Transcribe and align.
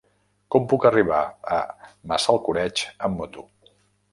Com 0.53 0.63
puc 0.71 0.87
arribar 0.89 1.19
a 1.57 1.59
Massalcoreig 2.13 2.85
amb 3.09 3.23
moto? 3.25 3.47